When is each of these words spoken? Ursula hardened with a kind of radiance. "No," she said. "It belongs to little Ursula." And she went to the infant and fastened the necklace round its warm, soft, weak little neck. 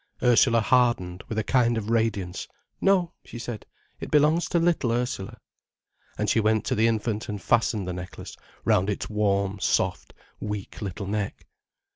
Ursula 0.23 0.61
hardened 0.61 1.21
with 1.29 1.37
a 1.37 1.43
kind 1.43 1.77
of 1.77 1.91
radiance. 1.91 2.47
"No," 2.81 3.13
she 3.23 3.37
said. 3.37 3.67
"It 3.99 4.09
belongs 4.09 4.49
to 4.49 4.57
little 4.57 4.91
Ursula." 4.91 5.37
And 6.17 6.27
she 6.27 6.39
went 6.39 6.65
to 6.65 6.73
the 6.73 6.87
infant 6.87 7.29
and 7.29 7.39
fastened 7.39 7.87
the 7.87 7.93
necklace 7.93 8.35
round 8.65 8.89
its 8.89 9.11
warm, 9.11 9.59
soft, 9.59 10.15
weak 10.39 10.81
little 10.81 11.05
neck. 11.05 11.45